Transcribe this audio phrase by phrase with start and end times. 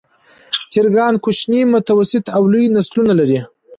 [0.71, 3.39] چرګان کوچني، متوسط او لوی نسلونه لري.